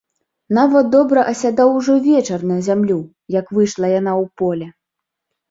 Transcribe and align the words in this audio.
Нават 0.57 0.87
добра 0.95 1.25
асядаў 1.31 1.69
ужо 1.81 1.97
вечар 2.07 2.39
на 2.53 2.57
зямлю, 2.69 2.99
як 3.39 3.45
выйшла 3.59 3.93
яна 3.99 4.13
ў 4.25 4.33
поле. 4.43 4.67